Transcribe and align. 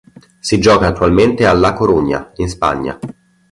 Si 0.39 0.57
gioca 0.59 0.87
annualmente 0.87 1.45
a 1.45 1.53
La 1.53 1.73
Coruña 1.75 2.31
in 2.37 2.49
Spagna. 2.49 2.97